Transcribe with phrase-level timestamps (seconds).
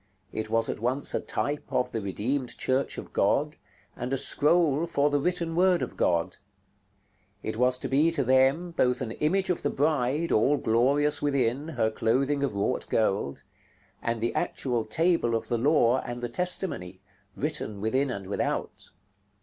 [0.33, 3.55] It was at once a type of the Redeemed Church of God,
[3.95, 6.37] and a scroll for the written word of God.
[7.43, 11.67] It was to be to them, both an image of the Bride, all glorious within,
[11.67, 13.43] her clothing of wrought gold;
[14.01, 16.99] and the actual Table of the Law and the Testimony,
[17.35, 18.89] written within and without.